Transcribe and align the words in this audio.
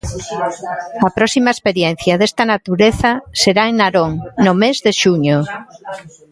A 1.07 1.09
próxima 1.17 1.53
experiencia 1.55 2.13
desta 2.21 2.43
natureza 2.53 3.11
será 3.41 3.63
en 3.67 3.75
Narón 3.79 4.11
no 4.45 4.53
mes 4.61 4.77
de 4.85 4.91
xuño. 5.01 5.37